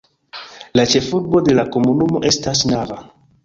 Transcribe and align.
La 0.79 0.85
ĉefurbo 0.93 1.43
de 1.49 1.57
la 1.59 1.67
komunumo 1.77 2.25
estas 2.33 2.69
Nava. 2.75 3.03